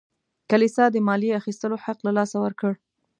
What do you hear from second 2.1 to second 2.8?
لاسه ورکړ.